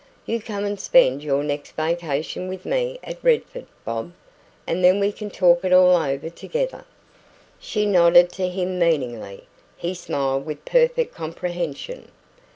You 0.25 0.41
come 0.41 0.65
and 0.65 0.79
spend 0.79 1.21
your 1.23 1.43
next 1.43 1.73
vacation 1.73 2.47
with 2.47 2.65
me 2.65 2.97
at 3.03 3.23
Redford, 3.23 3.67
Bob, 3.85 4.13
and 4.65 4.83
then 4.83 4.99
we 4.99 5.11
can 5.11 5.29
talk 5.29 5.63
it 5.63 5.71
all 5.71 5.95
over 5.95 6.27
together." 6.31 6.85
She 7.59 7.85
nodded 7.85 8.31
to 8.31 8.49
him 8.49 8.79
meaningly. 8.79 9.43
He 9.77 9.93
smiled 9.93 10.43
with 10.47 10.65
perfect 10.65 11.13
comprehension. 11.13 12.11